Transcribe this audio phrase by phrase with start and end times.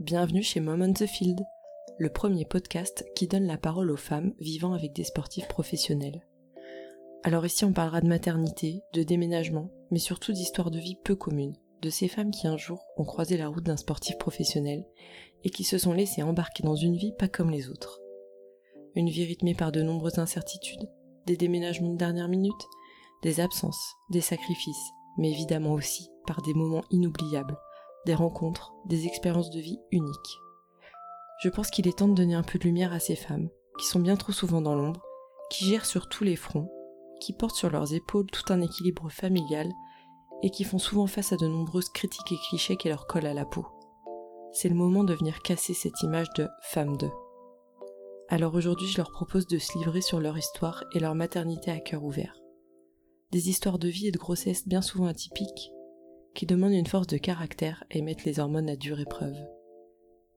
[0.00, 1.40] bienvenue chez Mom on the Field,
[1.98, 6.26] le premier podcast qui donne la parole aux femmes vivant avec des sportifs professionnels.
[7.22, 11.58] Alors ici on parlera de maternité, de déménagement, mais surtout d'histoires de vie peu communes,
[11.82, 14.86] de ces femmes qui un jour ont croisé la route d'un sportif professionnel
[15.44, 18.00] et qui se sont laissées embarquer dans une vie pas comme les autres.
[18.94, 20.88] Une vie rythmée par de nombreuses incertitudes,
[21.26, 22.66] des déménagements de dernière minute,
[23.22, 27.58] des absences, des sacrifices, mais évidemment aussi par des moments inoubliables,
[28.06, 30.38] des rencontres, des expériences de vie uniques.
[31.42, 33.86] Je pense qu'il est temps de donner un peu de lumière à ces femmes, qui
[33.86, 35.02] sont bien trop souvent dans l'ombre,
[35.50, 36.70] qui gèrent sur tous les fronts,
[37.20, 39.70] qui portent sur leurs épaules tout un équilibre familial
[40.42, 43.34] et qui font souvent face à de nombreuses critiques et clichés qui leur collent à
[43.34, 43.66] la peau.
[44.52, 47.08] C'est le moment de venir casser cette image de femme de.
[48.28, 51.80] Alors aujourd'hui, je leur propose de se livrer sur leur histoire et leur maternité à
[51.80, 52.36] cœur ouvert.
[53.32, 55.72] Des histoires de vie et de grossesse bien souvent atypiques,
[56.34, 59.36] qui demandent une force de caractère et mettent les hormones à dure épreuve.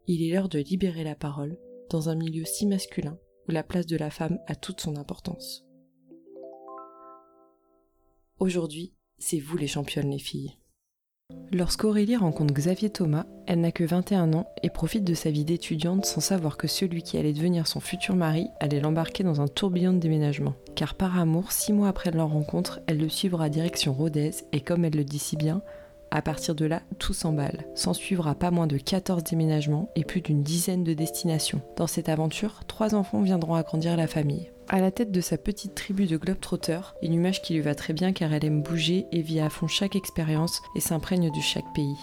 [0.07, 1.57] Il est l'heure de libérer la parole
[1.89, 5.65] dans un milieu si masculin où la place de la femme a toute son importance.
[8.39, 10.57] Aujourd'hui, c'est vous les championnes les filles.
[11.51, 16.05] Lorsqu'Aurélie rencontre Xavier Thomas, elle n'a que 21 ans et profite de sa vie d'étudiante
[16.05, 19.93] sans savoir que celui qui allait devenir son futur mari allait l'embarquer dans un tourbillon
[19.93, 20.55] de déménagement.
[20.75, 24.83] Car par amour, six mois après leur rencontre, elle le suivra direction Rodez et comme
[24.83, 25.61] elle le dit si bien,
[26.13, 27.65] à partir de là, tout s'emballe.
[27.73, 31.61] S'en suivra pas moins de 14 déménagements et plus d'une dizaine de destinations.
[31.75, 34.51] Dans cette aventure, trois enfants viendront agrandir la famille.
[34.69, 37.93] À la tête de sa petite tribu de globetrotters, une image qui lui va très
[37.93, 41.73] bien car elle aime bouger et vit à fond chaque expérience et s'imprègne de chaque
[41.73, 41.97] pays.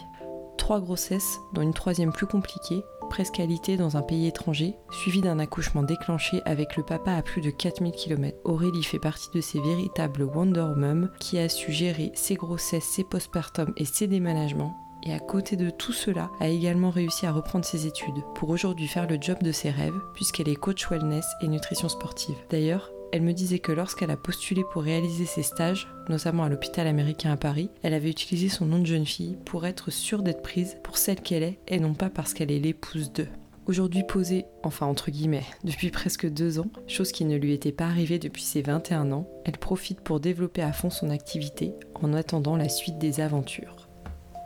[0.58, 5.82] Trois grossesses, dont une troisième plus compliquée, presqu'alité dans un pays étranger, suivi d'un accouchement
[5.82, 8.38] déclenché avec le papa à plus de 4000 km.
[8.44, 13.04] Aurélie fait partie de ces véritables Wonder Mom qui a su gérer ses grossesses, ses
[13.04, 17.64] postpartum et ses déménagements et à côté de tout cela, a également réussi à reprendre
[17.64, 21.48] ses études pour aujourd'hui faire le job de ses rêves puisqu'elle est coach wellness et
[21.48, 22.36] nutrition sportive.
[22.50, 26.86] D'ailleurs, elle me disait que lorsqu'elle a postulé pour réaliser ses stages, notamment à l'hôpital
[26.86, 30.42] américain à Paris, elle avait utilisé son nom de jeune fille pour être sûre d'être
[30.42, 33.28] prise pour celle qu'elle est et non pas parce qu'elle est l'épouse d'eux.
[33.66, 37.86] Aujourd'hui posée, enfin entre guillemets, depuis presque deux ans, chose qui ne lui était pas
[37.86, 42.56] arrivée depuis ses 21 ans, elle profite pour développer à fond son activité en attendant
[42.56, 43.89] la suite des aventures.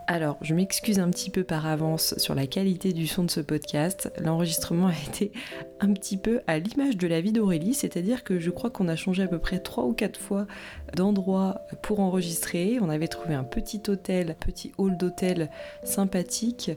[0.07, 3.41] Alors, je m'excuse un petit peu par avance sur la qualité du son de ce
[3.41, 4.13] podcast.
[4.21, 5.33] L'enregistrement a été
[5.81, 8.97] un petit peu à l'image de la vie d'Aurélie, c'est-à-dire que je crois qu'on a
[8.97, 10.47] changé à peu près 3 ou 4 fois
[10.95, 12.77] d'endroit pour enregistrer.
[12.83, 15.49] On avait trouvé un petit hôtel, petit hall d'hôtel
[15.85, 16.71] sympathique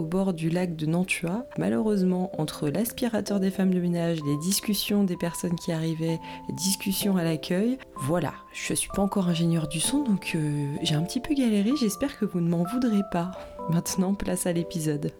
[0.00, 1.44] au bord du lac de Nantua.
[1.58, 6.18] Malheureusement, entre l'aspirateur des femmes de ménage, les discussions des personnes qui arrivaient,
[6.48, 10.94] les discussions à l'accueil, voilà, je suis pas encore ingénieur du son, donc euh, j'ai
[10.94, 13.30] un petit peu galéré, j'espère que vous ne m'en voudrez pas.
[13.68, 15.12] Maintenant, place à l'épisode.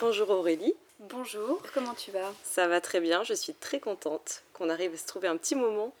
[0.00, 0.74] Bonjour Aurélie.
[1.10, 2.32] Bonjour, comment tu vas?
[2.42, 5.54] Ça va très bien, je suis très contente qu'on arrive à se trouver un petit
[5.54, 5.92] moment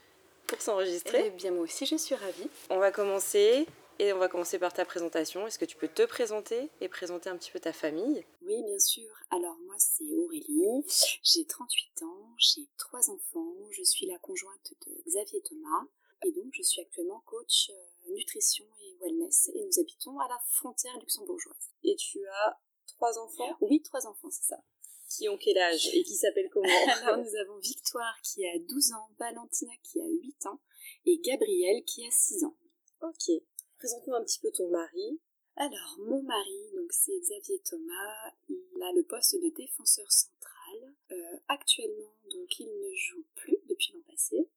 [0.48, 1.24] pour s'enregistrer.
[1.26, 2.48] Eh bien, moi aussi, je suis ravie.
[2.70, 3.66] On va commencer
[3.98, 5.46] et on va commencer par ta présentation.
[5.46, 8.24] Est-ce que tu peux te présenter et présenter un petit peu ta famille?
[8.42, 9.08] Oui, bien sûr.
[9.30, 10.84] Alors, moi, c'est Aurélie.
[11.22, 13.54] J'ai 38 ans, j'ai trois enfants.
[13.70, 15.86] Je suis la conjointe de Xavier Thomas.
[16.24, 19.50] Et donc, je suis actuellement coach euh, nutrition et wellness.
[19.54, 21.70] Et nous habitons à la frontière luxembourgeoise.
[21.84, 23.56] Et tu as trois enfants?
[23.60, 24.58] Oui, trois enfants, c'est ça
[25.08, 26.68] qui ont quel âge et qui s'appellent comment
[27.02, 30.60] Alors nous avons Victoire qui a 12 ans, Valentina qui a 8 ans
[31.06, 32.56] et Gabriel qui a 6 ans.
[33.02, 33.42] Ok.
[33.78, 35.20] Présente-nous un petit peu ton mari.
[35.56, 40.94] Alors mon mari, donc c'est Xavier Thomas, il a le poste de défenseur central.
[41.10, 44.48] Euh, actuellement, donc il ne joue plus depuis l'an passé.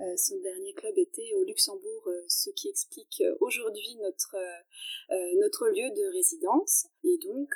[0.00, 4.36] Euh, son dernier club était au Luxembourg, euh, ce qui explique aujourd'hui notre,
[5.40, 6.86] notre lieu de résidence.
[7.04, 7.50] Et donc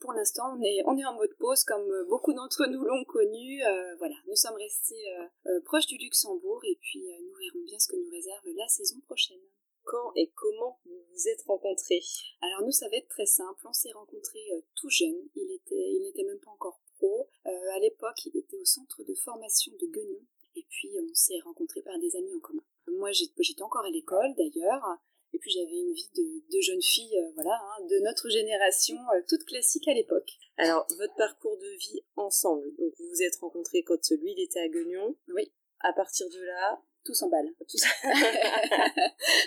[0.00, 3.04] pour l'instant, on est, on est en mode pause comme euh, beaucoup d'entre nous l'ont
[3.04, 3.62] connu.
[3.64, 5.04] Euh, voilà, nous sommes restés
[5.46, 8.98] euh, proches du Luxembourg et puis nous verrons bien ce que nous réserve la saison
[9.06, 9.40] prochaine.
[9.84, 12.02] Quand et comment vous vous êtes rencontrés?
[12.40, 13.60] Alors nous, ça va être très simple.
[13.64, 15.28] On s'est rencontrés tout jeune.
[15.34, 17.28] Il était, il n'était même pas encore pro.
[17.44, 20.20] à l'époque, il était au centre de formation de Guignon.
[20.56, 22.62] Et puis on s'est rencontrés par des amis en commun.
[22.88, 24.98] Moi, j'étais encore à l'école d'ailleurs.
[25.40, 26.10] Et puis j'avais une vie
[26.52, 30.30] de, jeune fille, euh, voilà, hein, de notre génération, euh, toute classique à l'époque.
[30.58, 34.60] Alors, votre parcours de vie ensemble, donc vous vous êtes rencontrés quand lui, il était
[34.60, 35.16] à Guignon.
[35.28, 35.50] Oui.
[35.78, 37.48] À partir de là, tout s'emballe.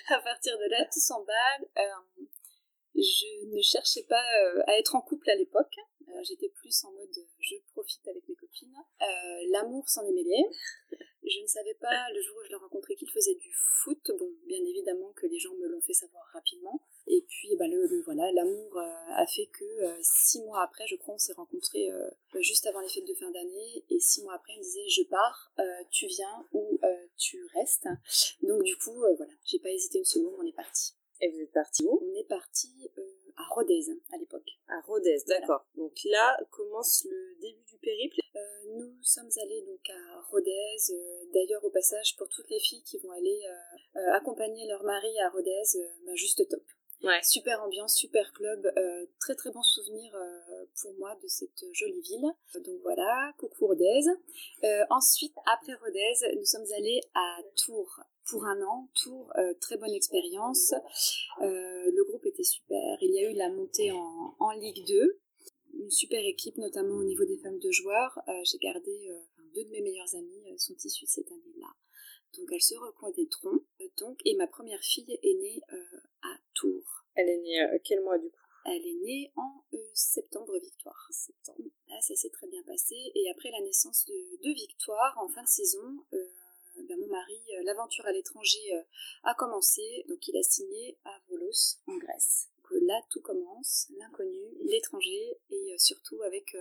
[0.10, 1.70] à partir de là, tout s'emballe.
[1.78, 1.84] Euh,
[2.96, 4.26] je ne cherchais pas
[4.66, 5.76] à être en couple à l'époque.
[6.24, 8.74] J'étais plus en mode je profite avec mes copines.
[9.52, 10.44] L'amour s'en est mêlé.
[11.26, 14.12] Je ne savais pas le jour où je l'ai rencontré qu'il faisait du foot.
[14.20, 16.82] Bon, bien évidemment que les gens me l'ont fait savoir rapidement.
[17.08, 20.96] Et puis, bah, le, voilà, l'amour euh, a fait que euh, six mois après, je
[20.96, 22.10] crois, on s'est rencontrés euh,
[22.40, 23.86] juste avant les fêtes de fin d'année.
[23.90, 25.54] Et six mois après, il me disait Je pars,
[25.92, 26.80] tu viens ou
[27.18, 27.88] tu restes.
[28.42, 30.94] Donc, du coup, voilà, j'ai pas hésité une seconde, on est parti.
[31.22, 32.02] Et vous êtes parti où?
[32.04, 32.70] On est parti
[33.38, 34.50] à Rodez à l'époque.
[34.68, 35.66] À Rodez, d'accord.
[35.76, 38.20] Donc là commence le début du périple.
[38.78, 40.78] Nous sommes allés donc à Rodez.
[41.34, 43.42] D'ailleurs, au passage, pour toutes les filles qui vont aller
[44.14, 45.64] accompagner leur mari à Rodez,
[46.06, 46.64] bah, juste top.
[47.04, 47.20] Ouais.
[47.22, 52.00] Super ambiance, super club, euh, très très bon souvenir euh, pour moi de cette jolie
[52.00, 52.32] ville.
[52.56, 54.04] Donc voilà, coucou Rodez.
[54.64, 58.88] Euh, ensuite, après Rodez, nous sommes allés à Tours pour un an.
[58.96, 60.74] Tours, très bonne expérience.
[61.42, 62.98] le groupe était super.
[63.02, 65.20] Il y a eu la montée en, en Ligue 2.
[65.84, 68.18] Une super équipe, notamment au niveau des femmes de joueurs.
[68.46, 69.12] J'ai gardé
[69.54, 71.68] deux de mes meilleures amies sont issues de cette année-là.
[72.38, 73.60] Donc elles se reconnaîtront.
[73.98, 75.62] Donc, et ma première fille est née
[76.22, 77.04] à Tours.
[77.16, 78.38] Elle est née euh, quel mois du coup?
[78.66, 81.08] Elle est née en euh, septembre Victoire.
[81.12, 81.70] Septembre.
[81.90, 82.96] Là, ça s'est très bien passé.
[83.14, 86.28] Et après la naissance de, Victoire, en fin de saison, euh,
[86.88, 88.84] ben, mon mari, l'aventure à l'étranger
[89.24, 90.06] a commencé.
[90.08, 92.50] Donc il a signé à Volos, en Grèce.
[92.70, 96.56] Donc là, tout commence, l'inconnu, l'étranger, et surtout avec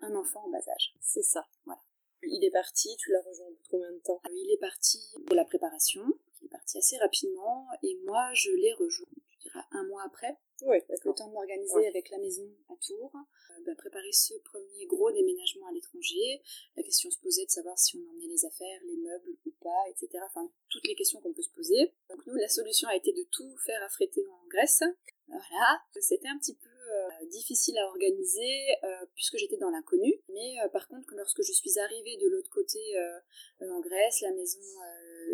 [0.00, 0.94] un enfant en bas âge.
[1.00, 1.46] C'est ça.
[1.64, 1.80] Voilà.
[2.22, 4.20] Il est parti, tu l'as rejoint pour combien de temps?
[4.30, 6.02] Il est parti pour la préparation,
[6.40, 10.36] il est parti assez rapidement, et moi je l'ai rejoint, je dirais un mois après.
[10.62, 14.86] Oui, Le temps de m'organiser avec la maison à Tours, euh, bah, préparer ce premier
[14.86, 16.42] gros déménagement à l'étranger.
[16.76, 19.84] La question se posait de savoir si on emmenait les affaires, les meubles ou pas,
[19.88, 20.08] etc.
[20.26, 21.94] Enfin, toutes les questions qu'on peut se poser.
[22.10, 24.82] Donc nous, la solution a été de tout faire affréter en Grèce.
[25.28, 30.14] Voilà, c'était un petit peu euh, difficile à organiser euh, puisque j'étais dans l'inconnu.
[30.32, 32.78] Mais euh, par contre, lorsque je suis arrivée de l'autre côté
[33.60, 34.60] en Grèce, la maison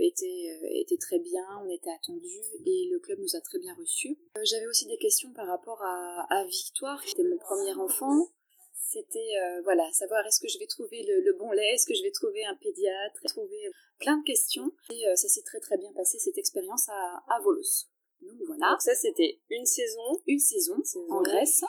[0.01, 4.19] était, était très bien, on était attendus et le club nous a très bien reçus.
[4.43, 8.29] J'avais aussi des questions par rapport à, à Victoire, qui était mon premier enfant
[8.77, 12.13] c'était voilà savoir est-ce que je vais trouver le, bon lait, est-ce que je vais
[12.13, 13.69] trouver un pédiatre, trouver
[13.99, 17.89] plein de questions et ça s'est très très bien passé cette expérience à, à Volos.
[18.25, 18.71] Donc voilà.
[18.71, 20.21] Donc ça c'était une saison.
[20.27, 20.77] Une saison,
[21.11, 21.63] en Grèce.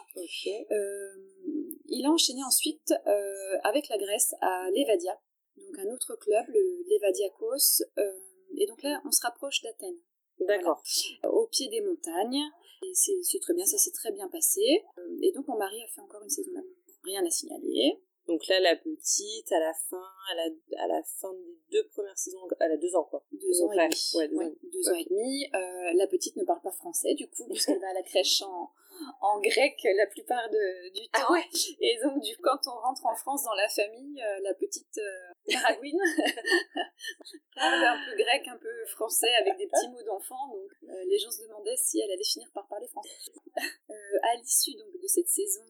[0.71, 1.09] Euh,
[1.87, 5.19] il a enchaîné ensuite euh, avec la Grèce à Levadia,
[5.57, 7.83] donc un autre club, le Levadiakos.
[7.97, 8.11] Euh,
[8.57, 9.99] et donc là, on se rapproche d'Athènes.
[10.39, 10.81] D'accord.
[11.23, 12.41] Au pied des montagnes.
[12.83, 14.83] Et c'est très bien, ça s'est très bien passé.
[15.21, 16.61] Et donc mon mari a fait encore une saison là.
[17.03, 18.01] Rien à signaler.
[18.27, 20.01] Donc là, la petite, à la fin,
[20.31, 23.23] à la, à la fin des deux premières saisons, elle a deux ans quoi.
[23.31, 24.11] Deux ans et demi.
[24.15, 24.27] Ouais,
[24.63, 24.95] deux, ans.
[24.95, 25.45] et demi.
[25.53, 28.71] Euh, la petite ne parle pas français du coup, puisqu'elle va à la crèche en,
[29.21, 31.35] en grec la plupart de, du ah temps.
[31.79, 35.33] Et donc, du, quand on rentre en France dans la famille, euh, la petite euh,
[37.55, 40.47] parle un peu grec, un peu français, avec des petits mots d'enfant.
[40.47, 43.09] Donc, euh, les gens se demandaient si elle allait finir par parler français.
[44.23, 45.63] à l'issue donc de cette saison,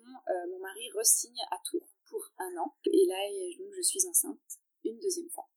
[0.50, 1.85] mon mari resigne à Tours
[2.38, 2.74] un an.
[2.86, 3.16] Et là,
[3.58, 4.40] donc, je suis enceinte
[4.84, 5.48] une deuxième fois.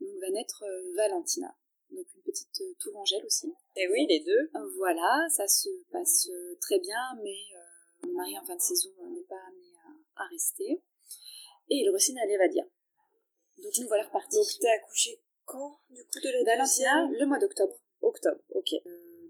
[0.00, 1.56] Donc va naître euh, Valentina,
[1.90, 3.52] donc une petite euh, tourangelle aussi.
[3.76, 4.50] Et oui, les deux.
[4.76, 7.38] Voilà, ça se passe euh, très bien, mais
[8.06, 9.72] mon mari en fin de saison n'est pas amené
[10.16, 10.82] à, rester.
[11.68, 12.64] Et il re-signe à l'Evadia.
[13.58, 14.36] Donc nous voilà repartis.
[14.36, 17.74] Donc t'es accouché quand, du coup, de la Valentina, le mois d'octobre.
[18.02, 18.74] Octobre, ok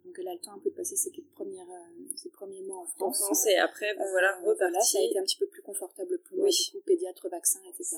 [0.06, 2.78] donc elle a le temps un peu de passer ses, premières, euh, ses premiers mois
[2.78, 3.20] en France.
[3.20, 4.92] En France et après, vous voilà euh, repartis.
[4.92, 7.96] ça a été un petit peu plus confortable moi, du coup, pédiatre, vaccin, etc.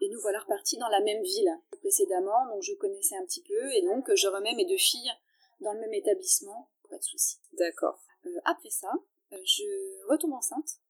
[0.00, 3.72] Et nous voilà repartis dans la même ville précédemment, donc je connaissais un petit peu,
[3.72, 5.12] et donc je remets mes deux filles
[5.60, 7.38] dans le même établissement, pas de souci.
[7.52, 8.00] D'accord.
[8.26, 8.90] Euh, après ça,
[9.30, 10.80] je retombe enceinte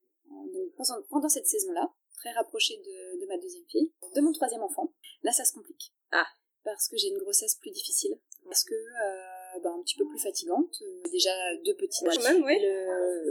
[1.08, 4.92] pendant cette saison-là, très rapprochée de, de ma deuxième fille, de mon troisième enfant.
[5.22, 5.92] Là, ça se complique.
[6.12, 6.26] Ah.
[6.62, 8.16] Parce que j'ai une grossesse plus difficile.
[8.44, 8.74] Parce que
[9.62, 10.74] bah, un petit peu plus fatigante.
[10.82, 11.30] Euh, déjà
[11.64, 12.06] deux petites.
[12.22, 12.56] Même, oui.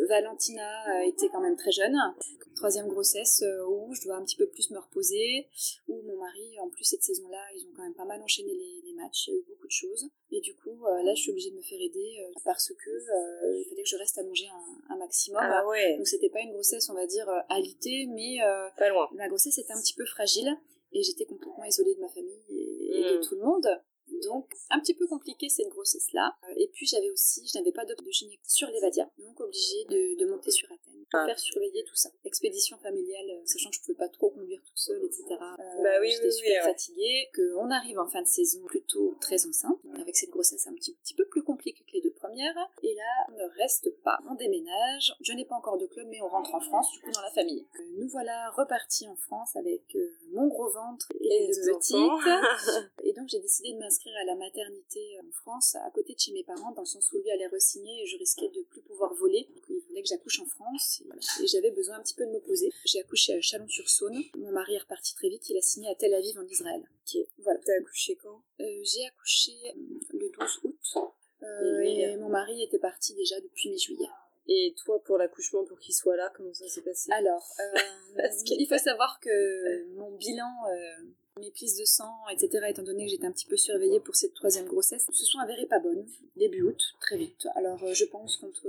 [0.08, 1.96] Valentina était quand même très jeune.
[2.60, 5.48] Troisième grossesse euh, où je dois un petit peu plus me reposer.
[5.88, 8.94] Où mon mari, en plus cette saison-là, ils ont quand même pas mal enchaîné les,
[8.96, 9.28] matchs.
[9.28, 10.10] Il y a eu beaucoup de choses.
[10.30, 12.90] Et du coup, euh, là, je suis obligée de me faire aider parce que
[13.60, 14.48] il fallait que je reste à manger
[14.90, 15.42] un, maximum.
[15.42, 15.96] Ah ouais.
[15.96, 18.40] Donc c'était pas une grossesse, on va dire, alitée, mais
[18.78, 19.08] pas loin.
[19.14, 20.54] Ma grossesse était un petit peu fragile
[20.92, 23.22] et j'étais complètement isolée de ma famille et de hmm.
[23.22, 23.68] tout le monde.
[24.24, 26.36] Donc, un petit peu compliqué cette grossesse-là.
[26.44, 28.12] Euh, et puis, j'avais aussi, je n'avais pas de, de
[28.44, 31.26] sur l'Evadia, donc obligée de, de monter sur pour ah.
[31.26, 32.10] faire surveiller tout ça.
[32.26, 35.24] Expédition familiale, euh, sachant que je ne pouvais pas trop conduire toute seule, etc.
[35.32, 39.80] Euh, bah oui, J'étais super fatiguée, qu'on arrive en fin de saison plutôt très enceinte,
[40.00, 42.56] avec cette grossesse un petit, petit peu plus compliquée que les deux premières.
[42.84, 45.16] Et là, on ne reste pas, on déménage.
[45.22, 47.32] Je n'ai pas encore de club, mais on rentre en France, du coup, dans la
[47.32, 47.66] famille.
[47.98, 49.98] nous voilà repartis en France avec
[50.32, 51.96] mon gros ventre et, les deux petites.
[53.04, 56.32] et donc j'ai décidé de m'inscrire à la maternité en France, à côté de chez
[56.32, 59.14] mes parents, dans le sens où lui allait re-signer et je risquais de plus pouvoir
[59.14, 59.48] voler.
[59.56, 61.02] Donc il voulait que j'accouche en France
[61.42, 62.72] et, j'avais besoin un petit peu de me poser.
[62.86, 64.22] J'ai accouché à Chalon-sur-Saône.
[64.38, 66.84] Mon mari est reparti très vite, il a signé à Tel Aviv en Israël.
[67.40, 67.60] Voilà.
[67.66, 68.44] T'as accouché quand?
[68.60, 71.04] Euh, J'ai accouché euh, le 12 août.
[71.42, 74.10] Euh, et mon mari était parti déjà depuis mi-juillet.
[74.52, 77.12] Et toi, pour l'accouchement, pour qu'il soit là, comment ça s'est passé?
[77.12, 81.04] Alors, euh, il faut savoir que mon bilan, euh,
[81.40, 84.34] mes prises de sang, etc., étant donné que j'étais un petit peu surveillée pour cette
[84.34, 86.06] troisième grossesse, se sont avérées pas bonnes,
[86.36, 87.48] début août, très vite.
[87.56, 88.68] Alors, euh, je pense qu'entre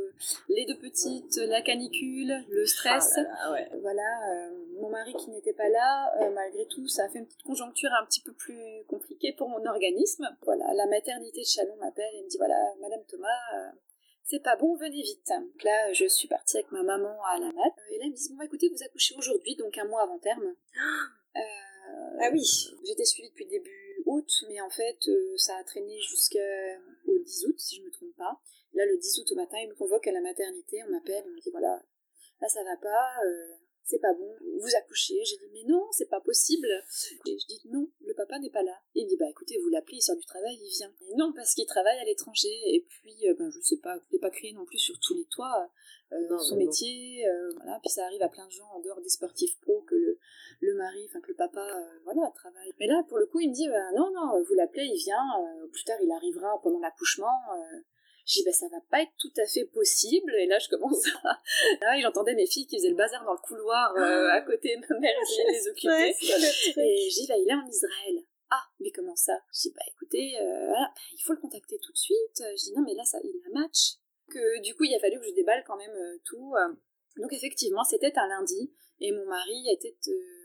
[0.48, 3.80] les deux petites, la canicule, le stress, Ah là là, ouais.
[3.80, 4.50] voilà, euh,
[4.80, 7.90] mon mari qui n'était pas là, euh, malgré tout, ça a fait une petite conjoncture
[8.00, 10.28] un petit peu plus compliquée pour mon organisme.
[10.42, 13.70] Voilà, la maternité de Chalon m'appelle et me dit voilà, Madame Thomas, euh,
[14.24, 15.28] c'est pas bon, venez vite.
[15.28, 17.74] Donc là, je suis partie avec ma maman à la mat.
[17.90, 20.18] Et là, ils me disent bon, bah, écoutez, vous accouchez aujourd'hui, donc un mois avant
[20.18, 20.54] terme.
[21.36, 21.40] Euh,
[22.20, 22.42] Ah oui.
[22.84, 27.58] J'étais suivie depuis début août, mais en fait, euh, ça a traîné jusqu'au 10 août,
[27.58, 28.40] si je me trompe pas.
[28.74, 31.30] Là, le 10 août au matin, ils me convoquent à la maternité, on m'appelle, on
[31.30, 31.82] me dit voilà,
[32.40, 33.56] là ça va pas, euh,
[33.90, 35.18] c'est pas bon, vous accouchez.
[35.24, 36.68] J'ai dit mais non, c'est pas possible.
[37.26, 38.76] Et je dis non, le papa n'est pas là.
[38.94, 40.92] Et il me dit bah écoutez, vous l'appelez, il sort du travail, il vient.
[41.08, 44.12] Et non, parce qu'il travaille à l'étranger, et puis euh, ben, je sais pas, je
[44.12, 45.68] l'ai pas crié non plus sur tous les toits.
[46.12, 49.00] euh, Non, son métier, euh, voilà, puis ça arrive à plein de gens en dehors
[49.00, 50.18] des sportifs pro que le,
[50.60, 52.72] le mari, enfin que le papa, euh, voilà, travaille.
[52.78, 55.24] Mais là, pour le coup, il me dit, bah, non, non, vous l'appelez, il vient,
[55.72, 57.38] plus tard il arrivera pendant l'accouchement.
[58.30, 60.32] Je dis, bah, ça va pas être tout à fait possible.
[60.36, 61.40] Et là, je commence à...
[61.80, 64.76] Là, et j'entendais mes filles qui faisaient le bazar dans le couloir euh, à côté.
[64.76, 66.14] Ma mère essayait de les occuper.
[66.80, 68.24] Et j'ai dit, bah, il est en Israël.
[68.50, 69.40] Ah, mais comment ça?
[69.52, 72.38] Je dis, bah écoutez, euh, voilà, bah, il faut le contacter tout de suite.
[72.38, 73.94] Je dis, non, mais là, ça, il a match.
[74.28, 76.54] Que du coup, il a fallu que je déballe quand même euh, tout.
[77.16, 79.96] Donc effectivement, c'était un lundi et mon mari était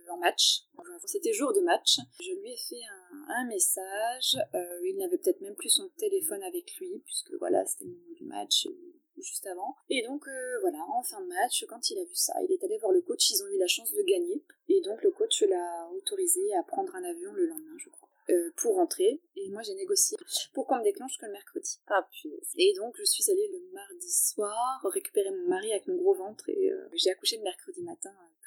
[0.09, 0.61] en match.
[1.05, 1.97] C'était jour de match.
[2.19, 4.37] Je lui ai fait un, un message.
[4.53, 8.13] Euh, il n'avait peut-être même plus son téléphone avec lui puisque voilà, c'était le moment
[8.13, 8.67] du match.
[8.67, 9.75] euh, juste avant.
[9.89, 12.63] Et donc euh, voilà, en fin de match, quand il a vu ça, il est
[12.63, 14.43] allé voir le coach, ils ont eu la chance de gagner.
[14.69, 18.51] Et donc le coach l'a autorisé à prendre un avion le lendemain, je crois, euh,
[18.57, 19.21] pour rentrer.
[19.35, 20.17] Et moi j'ai négocié
[20.53, 21.79] pour qu'on me déclenche que le mercredi.
[21.87, 22.53] Ah punaise.
[22.57, 26.49] Et donc je suis allée le mardi soir récupérer mon mari avec mon gros ventre
[26.49, 28.44] et euh, j'ai accouché le mercredi matin euh.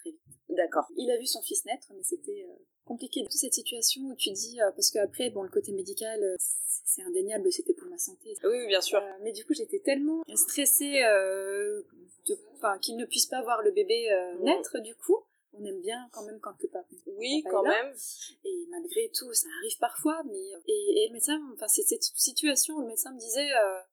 [0.50, 0.86] D'accord.
[0.96, 3.22] Il a vu son fils naître, mais c'était euh, compliqué.
[3.22, 7.02] Toute cette situation où tu dis, euh, parce qu'après, bon, le côté médical, euh, c'est
[7.02, 8.34] indéniable, c'était pour ma santé.
[8.44, 8.98] Oui, bien sûr.
[8.98, 11.82] Euh, mais du coup, j'étais tellement stressée euh,
[12.80, 15.18] qu'il ne puisse pas voir le bébé euh, naître, du coup.
[15.52, 16.86] On aime bien quand même quand le papa.
[17.06, 17.70] Oui, quand là.
[17.70, 17.94] même.
[18.44, 20.52] Et malgré tout, ça arrive parfois, mais...
[20.66, 23.48] Et, et le médecin, enfin, c'est cette situation où le médecin me disait,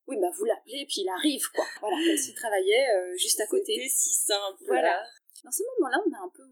[0.08, 1.66] oui, bah vous l'appelez, puis il arrive, quoi.
[1.82, 3.74] Voilà, comme s'il travaillait juste à côté.
[3.76, 4.64] C'était si simple.
[4.68, 5.04] Voilà.
[5.44, 6.44] Dans ces moments-là, on a un peu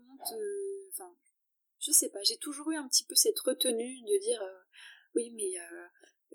[0.90, 1.16] Enfin,
[1.80, 4.60] je sais pas, j'ai toujours eu un petit peu cette retenue de dire euh,
[5.16, 5.86] oui, mais euh,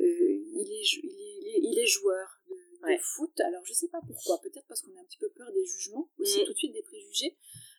[0.00, 2.98] euh, il, est, il, est, il, est, joueur de, de Ouais.
[3.00, 3.38] foot.
[3.40, 4.40] Alors, je sais pas pourquoi.
[4.40, 6.46] Peut-être parce qu'on a un petit peu peur des jugements, aussi Mhm.
[6.46, 7.36] tout de suite des préjugés.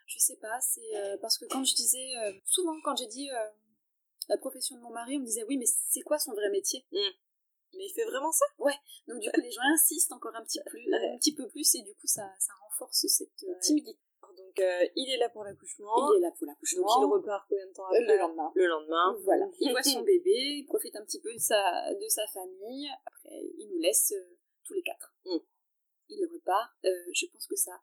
[0.07, 3.29] Je sais pas, c'est euh, parce que quand je disais, euh, souvent quand j'ai dit
[3.29, 3.49] euh,
[4.27, 6.85] la profession de mon mari, on me disait oui, mais c'est quoi son vrai métier?
[6.91, 8.45] Mais il fait vraiment ça?
[9.07, 11.81] Donc, du coup, les gens insistent encore un petit, plus, un petit peu plus et
[11.83, 13.59] du coup, ça, ça renforce cette Ouais.
[13.59, 13.99] timidité.
[14.59, 16.11] Donc euh, il est là pour l'accouchement.
[16.13, 17.01] Il est là pour Donc l'accouchement.
[17.01, 18.51] il repart combien de temps Euh, après le lendemain.
[18.55, 19.17] Le lendemain.
[19.23, 22.89] Voilà, il voit son bébé, il profite un petit peu de sa, de sa famille,
[23.05, 25.13] après il nous laisse euh, tous les quatre.
[25.25, 25.37] Mm.
[26.09, 26.71] Il repart.
[26.85, 27.73] Euh, je pense que ça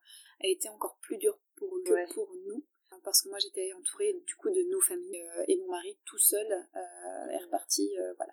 [0.43, 2.07] a été encore plus dur pour lui Ouais.
[2.07, 2.65] que pour nous,
[3.05, 6.19] parce que moi j'étais entourée du coup de nos familles euh, et mon mari tout
[6.19, 8.33] seul euh, est reparti euh, voilà,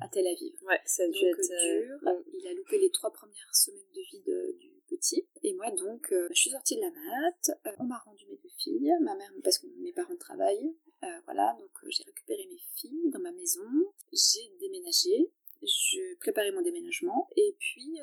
[0.00, 0.54] à Tel Aviv.
[0.62, 2.24] Ouais, ça a Donc dû être euh, dur, mm.
[2.34, 5.26] il a loupé les trois premières semaines de vie de- du petit.
[5.44, 8.36] Et moi donc, euh, je suis sortie de la mat, euh, on m'a rendu mes
[8.36, 12.60] deux filles, ma mère, parce que mes parents travaillent, euh, voilà, donc j'ai récupéré mes
[12.76, 13.68] filles dans ma maison,
[14.12, 15.32] j'ai déménagé,
[15.62, 17.98] je préparais mon déménagement, et puis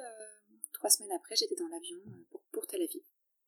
[0.74, 3.02] trois semaines après, j'étais dans l'avion pour, pour Tel Aviv.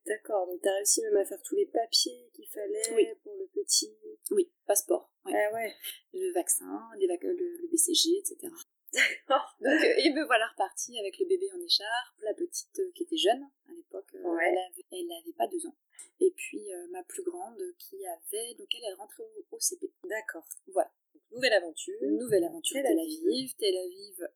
[0.05, 3.05] D'accord, donc t'as réussi même à faire tous les papiers qu'il fallait Oui.
[3.23, 3.93] pour le petit.
[4.31, 5.33] Oui, passeport, ouais.
[5.35, 5.73] Ah ouais.
[6.13, 8.51] le vaccin, les vac- le, le BCG, etc.
[8.93, 9.55] D'accord.
[9.61, 13.03] Donc, euh, et me voilà repartie avec le bébé en écharpe, la petite euh, qui
[13.03, 14.47] était jeune à l'époque, euh, Ouais.
[14.49, 15.75] elle, avait, elle avait pas deux ans.
[16.19, 19.89] Et puis ma plus grande qui avait, donc elle, elle rentrait au, au CP.
[20.03, 20.45] D'accord.
[20.67, 20.91] Voilà.
[21.13, 21.95] Donc, nouvelle aventure.
[22.01, 23.55] Nouvelle aventure Tel Aviv.
[23.57, 24.27] Tel Aviv,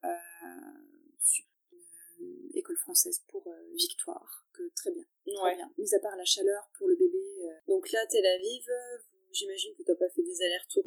[2.53, 5.55] école française pour Victoire, que très bien, très Ouais.
[5.55, 5.71] bien.
[5.77, 7.19] Mis à part la chaleur pour le bébé.
[7.67, 8.65] Donc là, Tel Aviv,
[9.31, 10.83] j'imagine que t'as pas fait des allers-retours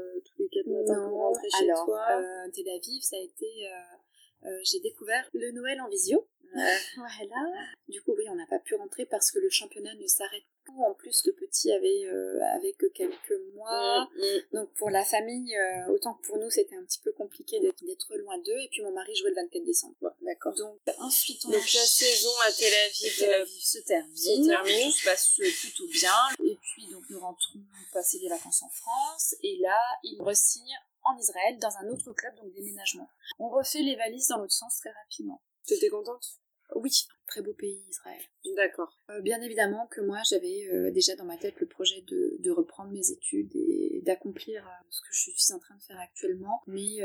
[0.64, 2.06] pour rentrer chez alors, toi.
[2.10, 3.46] euh, Tel Aviv, ça a été...
[3.66, 6.28] euh, euh, j'ai découvert le Noël en visio.
[6.96, 7.68] Voilà.
[7.88, 10.44] Du coup, oui, on n'a pas pu rentrer parce que le championnat ne s'arrête
[10.80, 14.08] En plus, le petit avait, euh, avait que quelques mois.
[14.16, 14.42] Mm, mm.
[14.52, 18.16] Donc pour la famille, euh, autant que pour nous, c'était un petit peu compliqué d'être
[18.16, 18.58] loin d'eux.
[18.58, 19.94] Et puis mon mari jouait le 24 décembre.
[20.22, 20.54] D'accord.
[20.54, 24.16] Donc ensuite, on Donc la saison à Tel Aviv, Tel euh, Aviv se termine.
[24.16, 24.90] se termine.
[24.90, 26.12] Tout se passe plutôt bien.
[26.44, 27.60] Et puis donc nous rentrons
[27.92, 29.34] passer les vacances en France.
[29.42, 33.08] Et là, il re-signe en Israël dans un autre club, donc déménagement.
[33.38, 35.40] On refait les valises dans l'autre sens très rapidement.
[35.66, 36.38] T'étais contente?
[36.74, 36.90] Oui,
[37.26, 38.20] très beau pays Israël.
[38.56, 38.98] D'accord.
[39.10, 42.50] Euh, bien évidemment que moi j'avais euh, déjà dans ma tête le projet de, de
[42.50, 46.62] reprendre mes études et d'accomplir euh, ce que je suis en train de faire actuellement.
[46.66, 46.98] Mais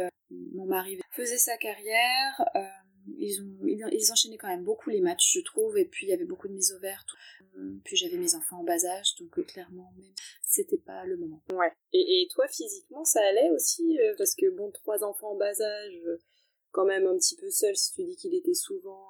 [0.53, 2.41] mon mari faisait sa carrière.
[3.17, 6.10] ils, ont, ils, ils enchaînaient quand même beaucoup les matchs, je trouve, et puis il
[6.10, 7.05] y avait beaucoup de mises au vert.
[7.08, 7.17] tout.
[7.84, 11.43] Puis j'avais mes enfants en bas âge, donc clairement, même, c'était pas le moment.
[11.53, 11.72] Ouais.
[11.91, 16.00] Et, et toi, physiquement, ça allait aussi Parce que, bon, trois enfants en bas âge,
[16.72, 19.05] quand même un petit peu seul, si tu dis qu'il était souvent...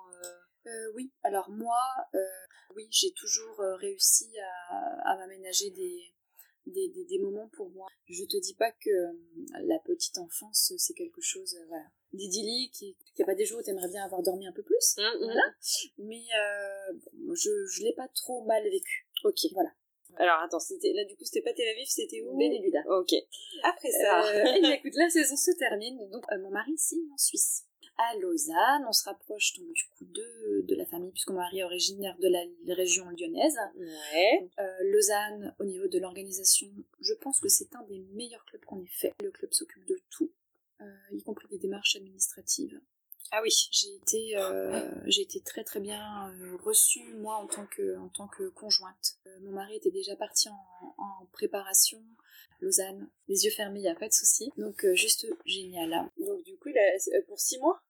[0.66, 1.82] euh, oui, alors moi,
[2.16, 2.20] euh,
[2.76, 4.32] oui, j'ai toujours euh, réussi
[4.70, 6.14] à, à m'aménager des,
[6.66, 7.88] des, des, des moments pour moi.
[8.08, 8.90] Je te dis pas que
[9.66, 13.64] la petite enfance, c'est quelque chose voilà, d'idyllique, qu'il n'y a pas des jours où
[13.64, 15.42] tu aimerais bien avoir dormi un peu plus, voilà.
[15.98, 19.08] mais euh, bon, je ne l'ai pas trop mal vécu.
[19.24, 19.40] Ok.
[19.54, 19.72] Voilà.
[20.18, 22.38] Alors, attends, c'était là, du coup, c'était pas Tel Aviv, c'était où?
[22.38, 22.84] Benelida.
[22.88, 23.14] Ok.
[23.64, 24.24] Après ça...
[24.28, 27.66] Euh, eh bien, écoute, la saison se termine, donc euh, mon mari signe en Suisse.
[27.98, 31.60] À Lausanne, on se rapproche donc du coup de, de la famille, puisque mon mari
[31.60, 33.58] est originaire de la région lyonnaise.
[33.78, 34.50] Ouais.
[34.60, 36.68] Euh, Lausanne, au niveau de l'organisation,
[37.00, 39.14] je pense que c'est un des meilleurs clubs qu'on ait fait.
[39.22, 40.32] Le club s'occupe de tout,
[40.82, 42.82] euh, y compris des démarches administratives.
[43.32, 43.50] Ah oui.
[43.72, 48.10] J'ai été, euh, j'ai été très très bien euh, reçue moi en tant que en
[48.10, 49.18] tant que conjointe.
[49.26, 52.02] Euh, mon mari était déjà parti en, en préparation.
[52.62, 54.52] Lausanne, les yeux fermés, il y a pas de souci.
[54.58, 56.10] Donc juste génial.
[56.18, 57.82] Donc, du coup, il a- pour six mois?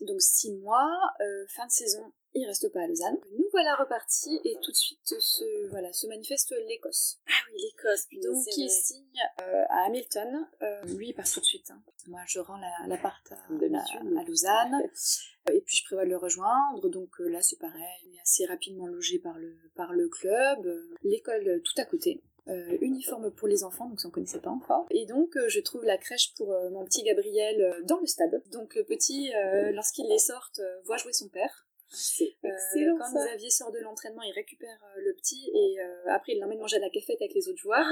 [0.00, 0.90] Donc six mois,
[1.20, 3.18] euh, fin de saison, il reste pas à Lausanne.
[3.38, 7.18] Nous voilà repartis et tout de suite se voilà se manifeste l'Écosse.
[7.28, 8.06] Ah oui, l'Écosse.
[8.22, 9.04] Donc il signe
[9.42, 10.46] euh, à Hamilton.
[10.62, 11.70] Euh, lui il part tout de suite.
[11.70, 11.82] hein.
[12.08, 14.16] Moi je rends la- l'appart à, D'habitude.
[14.16, 14.82] à- à Lausanne.
[15.52, 18.46] Et puis je prévois de le rejoindre, donc euh, là c'est pareil, on est assez
[18.46, 23.30] rapidement logé par le, par le club, euh, l'école euh, tout à côté, euh, uniforme
[23.30, 24.86] pour les enfants, donc ça on connaissait pas encore.
[24.90, 28.06] Et donc euh, je trouve la crèche pour euh, mon petit Gabriel euh, dans le
[28.06, 28.42] stade.
[28.52, 31.66] Donc le petit, euh, lorsqu'il les sorte, euh, voit jouer son père.
[31.94, 33.26] C'est Euh, excellent, quand ça.
[33.26, 36.76] Xavier sort de l'entraînement, il récupère euh, le petit et euh, après il l'emmène manger
[36.76, 37.86] à la cafette avec les autres joueurs.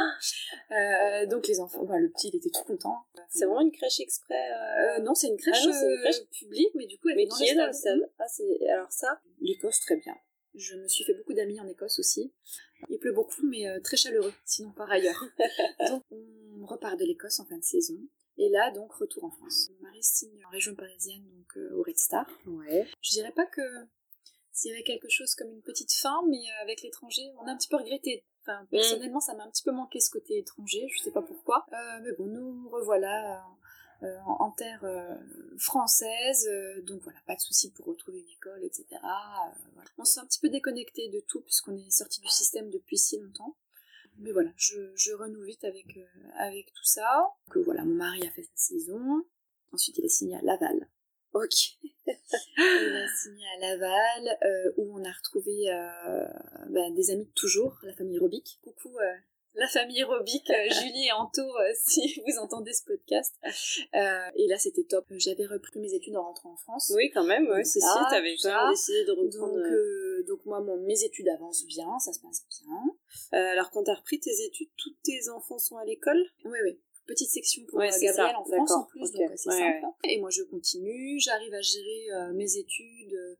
[0.71, 3.05] Euh, donc les enfants, enfin, le petit il était tout content.
[3.29, 4.51] C'est vraiment une crèche exprès...
[5.03, 6.29] non, c'est une crèche, Ah non, c'est une crèche.
[6.41, 7.99] publique, mais du coup elle Mais est dans qui le est dans le stade.
[7.99, 8.69] stade Ah, c'est...
[8.69, 9.21] Alors ça?
[9.41, 10.15] L'Écosse, très bien.
[10.55, 12.33] Je me suis fait beaucoup d'amis en Écosse aussi.
[12.91, 15.25] Il pleut beaucoup, mais très chaleureux, sinon par ailleurs.
[15.88, 17.97] donc, on repart de l'Écosse en fin de saison.
[18.38, 19.68] Et là, donc, retour en France.
[19.71, 22.27] Mon mari signe en région parisienne, donc euh, au Red Star.
[22.47, 22.87] Ouais.
[23.03, 23.62] Je dirais pas que
[24.53, 27.53] s'il y avait quelque chose comme une petite fin, mais euh, avec l'étranger, on a
[27.53, 28.25] un petit peu regretté.
[28.42, 31.64] Enfin, personnellement, ça m'a un petit peu manqué ce côté étranger, je sais pas pourquoi.
[31.73, 33.45] Euh, mais bon, nous revoilà
[34.03, 35.14] euh, en, en terre euh,
[35.59, 36.51] française,
[36.83, 38.85] donc voilà, pas de souci pour retrouver une école, etc.
[39.01, 39.90] Voilà.
[39.97, 43.18] On s'est un petit peu déconnecté de tout puisqu'on est sorti du système depuis si
[43.18, 43.57] longtemps.
[44.23, 46.07] Mais voilà, je, je renoue vite avec, euh,
[46.37, 47.27] avec tout ça.
[47.51, 49.25] Que voilà, mon mari a fait sa saison.
[49.73, 50.89] Ensuite, il a signé à Laval.
[51.33, 51.79] Ok.
[52.07, 56.27] Il a signé à Laval, euh, où on a retrouvé euh,
[56.69, 58.59] bah, des amis de toujours, la famille Robic.
[58.63, 58.99] Coucou
[59.55, 61.43] la famille Robic, Julie et Anto,
[61.85, 63.35] si vous entendez ce podcast.
[63.95, 65.05] Euh, et là, c'était top.
[65.11, 66.91] J'avais repris mes études en rentrant en France.
[66.95, 68.63] Oui, quand même, ouais, c'est si, t'avais quand ça.
[68.63, 69.59] même décidé de Donc, reprendre...
[69.59, 72.97] euh, donc moi, mon, mes études avancent bien, ça se passe bien.
[73.35, 76.23] Euh, alors, quand t'as repris tes études, tous tes enfants sont à l'école?
[76.45, 76.81] Oui, oui.
[77.07, 79.59] Petite section pour Ouais, euh, Gabriel ça, en France en plus, donc euh, c'est Ouais,
[79.59, 79.87] simple.
[80.05, 83.35] Et moi je continue, j'arrive à gérer euh, mes études, euh,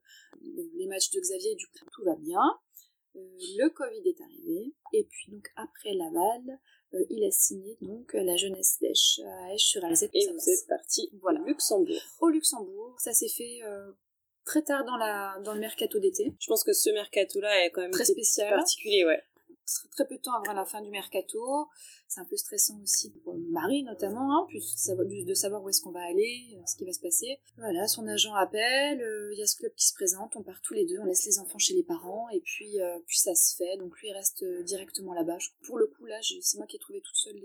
[0.75, 2.41] les matchs de Xavier, du coup tout va bien.
[3.15, 3.21] Euh,
[3.59, 6.59] le Covid est arrivé, et puis donc après Laval,
[7.09, 10.11] il a signé donc la jeunesse d'Esch à Esch-sur-Alzette.
[10.13, 10.49] et Ça vous passe.
[10.49, 11.41] êtes parti Voilà.
[11.41, 12.03] au Luxembourg.
[12.21, 12.97] au Luxembourg.
[12.99, 13.61] Ça s'est fait
[14.45, 16.35] très tard dans, la, dans le mercato d'été.
[16.41, 18.51] Je pense que ce mercato-là est quand même Très spécial.
[18.51, 19.23] particulier, ouais.
[19.67, 21.69] Très, très peu de temps avant la fin du mercato.
[22.09, 24.61] C'est un peu stressant aussi pour mon mari notamment, hein, plus
[25.27, 27.41] de savoir, où est-ce qu'on va aller, euh, ce qui va se passer.
[27.57, 30.61] Voilà, son agent appelle, euh, il y a ce club qui se présente, on part
[30.63, 33.35] tous les deux, on laisse les enfants chez les parents et puis euh, puis ça
[33.35, 33.77] se fait.
[33.79, 35.39] Donc lui il reste directement là-bas.
[35.65, 37.41] Pour le coup là, c'est moi qui ai trouvé toute seule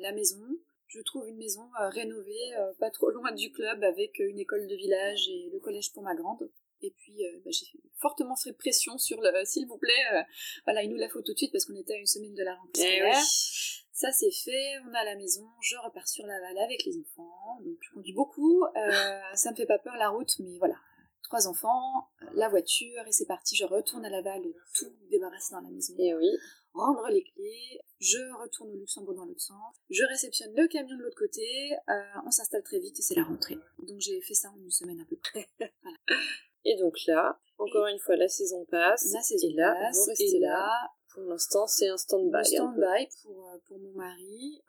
[0.00, 0.40] la, maison.
[0.88, 5.28] Je trouve une maison rénovée, pas trop loin du club, avec une école de village
[5.28, 6.50] et le collège pour ma grande.
[6.82, 7.66] Et puis, bah, j'ai
[8.02, 10.22] fortement fait pression sur le s'il vous plaît, euh,
[10.64, 12.42] voilà, il nous la faut tout de suite parce qu'on était à une semaine de
[12.42, 13.24] la rentrée Eh scolaire.
[13.92, 17.76] Ça c'est fait, on a la maison, je repars sur Laval avec les enfants, donc
[17.80, 18.70] je conduis beaucoup, euh,
[19.34, 20.76] ça me fait pas peur la route, mais voilà,
[21.22, 24.42] trois enfants, la voiture, et c'est parti, je retourne à Laval,
[24.74, 25.94] tout débarrasser dans la maison.
[25.98, 26.30] Et oui.
[26.74, 31.02] Rendre les clés, je retourne au Luxembourg dans l'autre sens, je réceptionne le camion de
[31.02, 31.42] l'autre côté,
[31.90, 33.58] euh, on s'installe très vite et c'est la rentrée.
[33.78, 35.48] Donc j'ai fait ça en une semaine à peu près.
[35.58, 35.98] voilà.
[36.64, 39.12] Et donc là, encore une fois, la saison passe.
[39.12, 40.48] La saison et là, passe, vous restez et là.
[40.48, 42.36] là, Pour l'instant, c'est un stand-by.
[42.38, 44.62] un stand-by pour, euh, pour mon mari.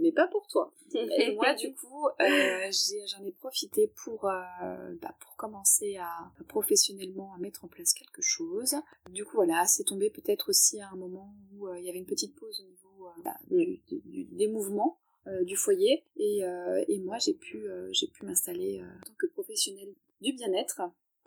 [0.00, 0.72] Mais pas pour toi.
[0.94, 2.70] Et moi, du coup, euh,
[3.08, 8.22] j'en ai, profité pour, euh, bah, pour commencer à professionnellement à mettre en place quelque
[8.22, 8.76] chose.
[9.10, 11.98] Du coup, voilà, c'est tombé peut-être aussi à un moment où euh, il y avait
[11.98, 14.98] une petite pause au niveau bah, du- du- du- des mouvements
[15.42, 16.04] du foyer.
[16.16, 16.42] Et,
[16.88, 20.80] et moi, j'ai pu, j'ai pu m'installer en tant que professionnelle du bien-être.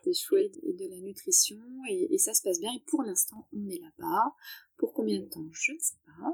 [0.04, 0.58] C'est chouette.
[0.64, 1.60] Et de la nutrition,
[1.90, 2.72] et, et ça se passe bien.
[2.76, 4.36] Et pour l'instant, on est là-bas.
[4.78, 5.46] Pour combien de temps?
[5.52, 6.34] Je ne sais pas.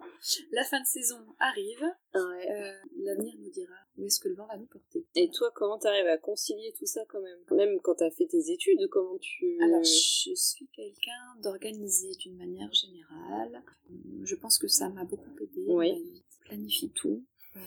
[0.53, 1.83] La fin de saison arrive.
[2.13, 2.51] Ouais.
[2.51, 5.05] Euh, L'avenir nous dira où est-ce que le vent va nous porter.
[5.15, 7.39] Et toi, comment t'arrives à concilier tout ça quand même?
[7.51, 9.57] Même quand t'as fait tes études, comment tu...
[9.61, 13.63] Alors, je suis quelqu'un d'organisé d'une manière générale.
[14.23, 15.65] Je pense que ça m'a beaucoup aidé.
[15.67, 16.23] Oui.
[16.29, 17.25] Je planifie tout.
[17.57, 17.59] Euh,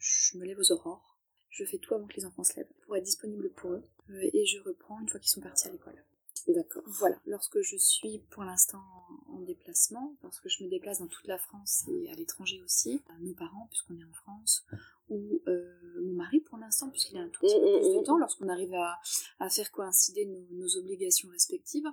[0.00, 1.13] je me lève aux aurores.
[1.54, 3.82] Je fais tout avant que les enfants se lèvent pour être disponible pour eux.
[4.10, 6.02] Euh, et je reprends une fois qu'ils sont partis à l'école.
[6.48, 6.82] D'accord.
[6.86, 8.82] Voilà, lorsque je suis pour l'instant
[9.28, 13.02] en déplacement, parce que je me déplace dans toute la France et à l'étranger aussi,
[13.08, 14.66] à nos parents, puisqu'on est en France,
[15.08, 18.18] ou euh, mon mari pour l'instant, puisqu'il a un tout petit peu plus de temps,
[18.18, 18.98] lorsqu'on arrive à,
[19.38, 21.86] à faire coïncider nos, nos obligations respectives.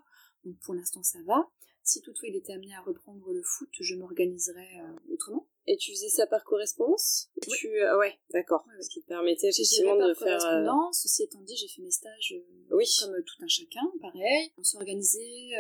[0.43, 1.47] Donc pour l'instant, ça va.
[1.84, 5.47] Si toutefois il était amené à reprendre le foot, je m'organiserais euh, autrement.
[5.72, 7.58] Et tu faisais ça par correspondance Oui.
[7.58, 7.68] Tu...
[7.82, 8.66] euh, ouais, d'accord.
[8.82, 10.28] Ce qui te permettait effectivement de faire...
[10.28, 11.00] euh, correspondance.
[11.04, 12.86] Ceci étant dit, j'ai fait mes stages euh, Oui.
[13.00, 14.52] comme euh, tout un chacun, pareil.
[14.58, 15.52] On s'est organisé.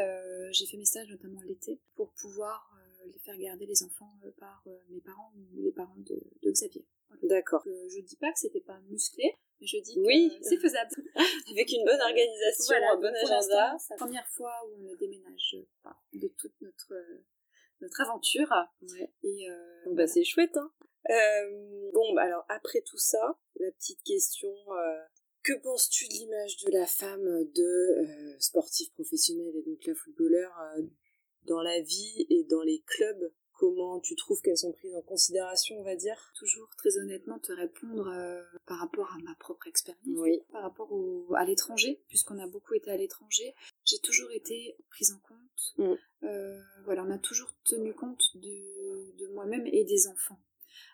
[0.51, 2.69] j'ai fait mes stages notamment l'été pour pouvoir
[3.05, 6.85] les faire garder les enfants par mes parents ou les parents de, de Xavier.
[7.23, 7.63] D'accord.
[7.65, 9.23] Je dis pas que c'était pas musclé,
[9.61, 10.91] mais je dis que c'est faisable.
[11.51, 13.77] Avec une bonne organisation, Voilà, un bon agenda.
[13.79, 16.93] C'est la première fois où on ne déménage pas de toute notre
[17.81, 18.49] notre aventure.
[18.81, 19.11] Ouais.
[19.23, 20.71] Et euh, bah, c'est chouette, hein.
[21.09, 25.01] Euh, bon, bah, alors, après tout ça, la petite question, euh,
[25.43, 30.51] que penses-tu de l'image de la femme de sportif professionnel et donc la footballeur
[31.45, 33.31] dans la vie et dans les clubs?
[33.53, 36.31] Comment tu trouves qu'elles sont prises en considération, on va dire?
[36.35, 38.11] Toujours très honnêtement te répondre
[38.65, 40.41] par rapport à ma propre expérience, Oui.
[40.51, 43.53] par rapport au, à l'étranger, puisqu'on a beaucoup été à l'étranger.
[43.91, 45.73] J'ai toujours été prise en compte.
[45.77, 45.93] Mm.
[46.23, 50.39] Euh, voilà, on a toujours tenu compte de, de moi-même et des enfants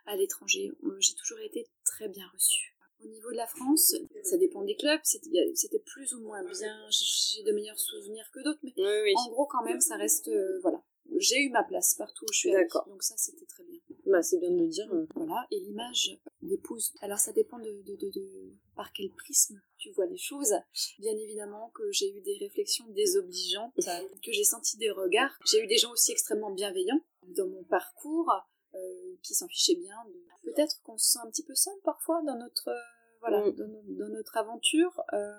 [0.07, 0.71] à l'étranger.
[0.83, 2.73] Euh, J'ai toujours été très bien reçue.
[3.03, 7.43] Au niveau de la France, ça dépend des clubs, c'était plus ou moins bien, j'ai
[7.43, 9.13] de meilleurs souvenirs que d'autres, mais Oui, oui.
[9.17, 10.81] en gros quand même ça reste, euh, voilà,
[11.17, 12.87] j'ai eu ma place partout où je suis allée, D'accord.
[12.87, 13.79] donc ça c'était très bien.
[14.05, 14.87] Bah, c'est bien de le dire.
[15.15, 16.93] Voilà, et l'image d'épouse.
[17.01, 20.53] Alors ça dépend de, de, de, de- par quel prisme tu vois les choses.
[20.99, 23.73] Bien évidemment que j'ai eu des réflexions désobligeantes,
[24.23, 25.37] que j'ai senti des regards.
[25.45, 28.31] J'ai eu des gens aussi extrêmement bienveillants dans mon parcours,
[28.75, 29.95] euh, qui s'en fichaient bien.
[30.43, 32.79] Peut-être qu'on se sent un petit peu seul parfois dans notre, euh,
[33.19, 33.55] voilà, Mm.
[33.55, 35.01] dans, dans notre aventure.
[35.13, 35.33] Euh,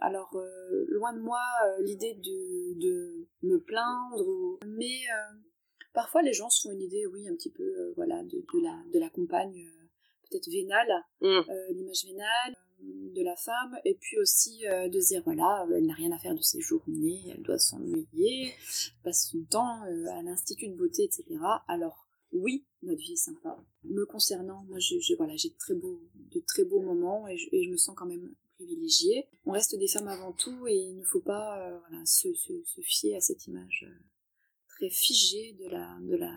[0.00, 4.58] alors, euh, loin de moi euh, l'idée de, de me plaindre, ou...
[4.66, 5.36] mais euh,
[5.92, 8.76] parfois les gens se font une idée, oui, un petit peu, voilà, de, de la,
[8.92, 9.68] de la compagne,
[10.28, 11.40] peut-être vénale, Mm.
[11.70, 16.18] l'image vénale de la femme, et puis aussi de dire, voilà, elle n'a rien à
[16.18, 18.54] faire de ses journées, elle doit s'ennuyer,
[19.04, 21.24] passe son temps à l'institut de beauté, etc.
[21.68, 23.62] Alors, oui, notre vie est sympa.
[23.84, 27.36] Me concernant, moi, j'ai j'ai- voilà, j'ai de très beaux, de très beaux moments et
[27.36, 29.26] je, et je me sens quand même privilégiée.
[29.46, 32.62] On reste des femmes avant tout et il ne faut pas euh, voilà, se, se,
[32.64, 33.94] se fier à cette image euh,
[34.68, 36.36] très figée de la, de la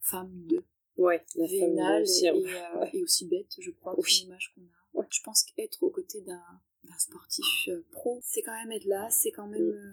[0.00, 0.64] femme de
[0.96, 4.20] Ouais, la femme vénale et, et, euh, et aussi bête, je crois, Oui.
[4.22, 4.62] l'image qu'on
[5.00, 5.06] a.
[5.10, 6.42] Je pense qu'être aux côtés d'un
[6.84, 9.92] d'un sportif euh, pro, c'est quand même être là, c'est quand même euh,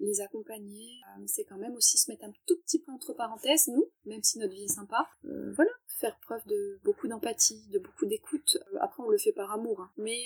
[0.00, 3.68] les accompagner, euh, c'est quand même aussi se mettre un tout petit peu entre parenthèses,
[3.68, 5.08] nous, même si notre vie est sympa.
[5.24, 8.58] Euh, voilà, faire preuve de beaucoup d'empathie, de beaucoup d'écoute.
[8.80, 9.90] Après, on le fait par amour, hein.
[9.96, 10.24] mais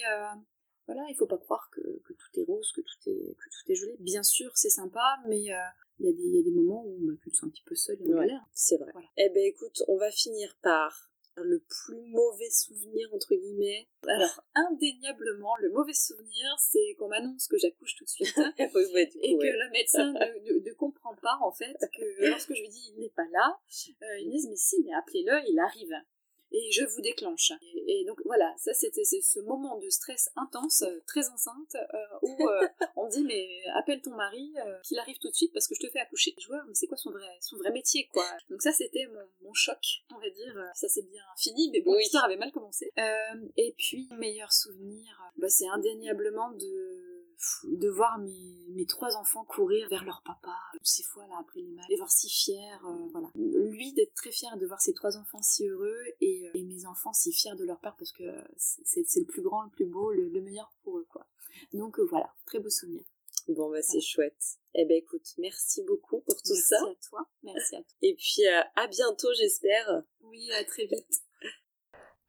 [0.87, 3.73] voilà, il faut pas croire que, que tout est rose, que tout est, que tout
[3.73, 3.97] est joli.
[3.99, 6.97] Bien sûr, c'est sympa, mais il y, a des- il y a des moments où
[7.01, 8.31] bah, tu te sens un petit peu seul et en Ouais.
[8.53, 8.91] C'est vrai.
[8.93, 9.09] Voilà.
[9.17, 13.88] Eh ben écoute, on va finir par le plus mauvais souvenir entre guillemets.
[14.09, 18.79] Alors, indéniablement, le mauvais souvenir, c'est qu'on m'annonce que j'accouche tout de suite coup,
[19.22, 22.68] et que le médecin ne, ne- ne comprend pas, en fait, que lorsque je lui
[22.68, 23.59] dis il n'est pas là,
[24.03, 25.92] euh, ils me disent mais si, mais appelez-le, il arrive.
[26.53, 27.53] Et je vous déclenche.
[27.63, 31.97] Et, et donc voilà, ça c'était ce moment de stress intense, euh, très enceinte, euh,
[32.23, 35.67] où euh, on dit mais appelle ton mari, euh, qu'il arrive tout de suite parce
[35.69, 36.35] que je te fais accoucher.
[36.39, 38.27] Je vois, mais c'est quoi son vrai, son vrai métier quoi?
[38.51, 39.79] Donc ça c'était mon, mon choc,
[40.15, 40.55] on va dire.
[40.75, 41.99] Ça c'est bien fini, mais bon, Oui.
[42.03, 42.93] l'histoire avait mal commencé.
[43.57, 45.05] Et puis meilleur souvenir,
[45.37, 47.15] bah, c'est indéniablement de
[47.64, 51.70] de voir mes, mes trois enfants courir vers leur papa, ces fois là après les
[51.70, 53.31] matchs, les voir si fiers, euh, voilà.
[53.35, 57.12] Lui d'être très fier de voir ses trois enfants si heureux et, et mes enfants
[57.12, 58.25] si fiers de leur père parce que
[58.57, 61.27] c'est le plus grand, le plus beau, le, meilleur pour eux quoi.
[61.72, 63.05] Donc voilà, très beau souvenir.
[63.49, 64.59] Bon bah c'est chouette.
[64.75, 66.79] Eh ben écoute, merci beaucoup pour tout ça.
[66.83, 67.29] Merci à toi.
[67.42, 67.96] Merci à toi.
[68.03, 70.03] Et puis à bientôt j'espère.
[70.22, 71.22] Oui, à très vite.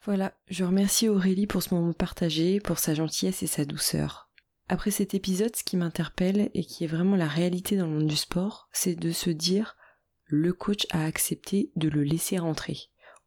[0.03, 4.26] Voilà, je remercie Aurélie pour ce moment partagé, pour sa gentillesse et sa douceur.
[4.69, 8.07] Après cet épisode, ce qui m'interpelle et qui est vraiment la réalité dans le monde
[8.07, 9.77] du sport, c'est de se dire
[10.25, 12.77] le coach a accepté de le laisser rentrer.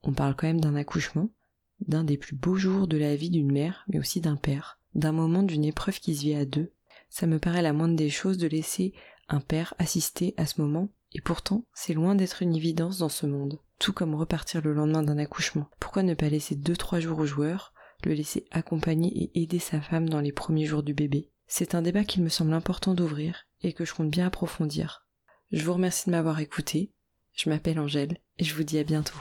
[0.02, 1.30] On parle quand même d'un accouchement,
[1.80, 5.12] d'un des plus beaux jours de la vie d'une mère, mais aussi d'un père, d'un
[5.12, 6.72] moment d'une épreuve qui se vit à deux.
[7.08, 8.92] Ça me paraît la moindre des choses de laisser
[9.28, 13.26] un père assister à ce moment, et pourtant c'est loin d'être une évidence dans ce
[13.26, 15.68] monde tout comme repartir le lendemain d'un accouchement.
[15.80, 17.72] Pourquoi ne pas laisser 2-3 jours au joueur,
[18.04, 21.82] le laisser accompagner et aider sa femme dans les premiers jours du bébé C'est un
[21.82, 25.06] débat qu'il me semble important d'ouvrir et que je compte bien approfondir.
[25.50, 26.92] Je vous remercie de m'avoir écouté,
[27.32, 29.20] je m'appelle Angèle et je vous dis à bientôt.